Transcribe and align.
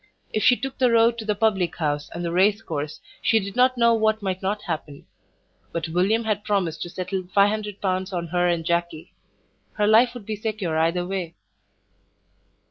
If 0.33 0.41
she 0.41 0.57
took 0.57 0.79
the 0.79 0.89
road 0.91 1.19
to 1.19 1.25
the 1.25 1.35
public 1.35 1.75
house 1.75 2.09
and 2.11 2.25
the 2.25 2.31
race 2.31 2.63
course 2.63 3.01
she 3.21 3.39
did 3.39 3.55
not 3.55 3.77
know 3.77 3.93
what 3.93 4.23
might 4.23 4.41
not 4.41 4.63
happen. 4.63 5.05
But 5.71 5.89
William 5.89 6.23
had 6.23 6.43
promised 6.43 6.81
to 6.81 6.89
settle 6.89 7.21
£500 7.21 8.11
on 8.11 8.27
her 8.29 8.47
and 8.47 8.65
Jackie. 8.65 9.13
Her 9.73 9.85
life 9.85 10.15
would 10.15 10.25
be 10.25 10.35
secure 10.37 10.75
either 10.75 11.05
way. 11.05 11.35